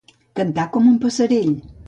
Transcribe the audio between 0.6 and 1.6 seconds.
com un passerell.